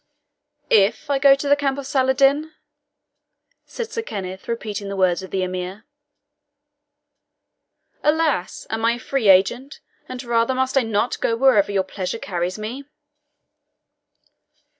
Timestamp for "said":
3.67-3.91